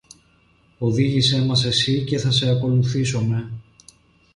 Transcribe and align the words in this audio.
Οδήγησε 0.77 1.45
μας 1.45 1.65
εσύ 1.65 2.03
και 2.03 2.17
θα 2.17 2.31
σε 2.31 2.49
ακολουθήσομε! 2.49 3.51